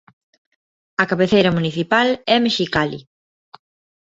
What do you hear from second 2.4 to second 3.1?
Mexicali.